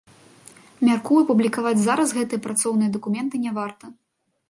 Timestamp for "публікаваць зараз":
1.33-2.17